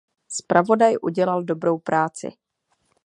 Zpravodaj 0.27 0.93
udělal 1.01 1.43
dobrou 1.43 1.77
práci. 1.77 2.31